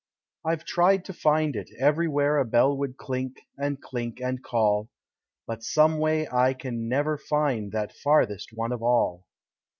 [0.43, 4.89] I've tried to find it, everywhere A bell would clink, and clink, and call;
[5.45, 9.25] But someway I can never find That Farthest One of all.